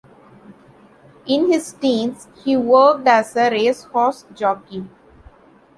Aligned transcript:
In 1.27 1.51
his 1.51 1.73
teens, 1.73 2.27
he 2.43 2.57
worked 2.57 3.07
as 3.07 3.35
a 3.35 3.51
racehorse 3.51 4.25
jockey. 4.33 4.89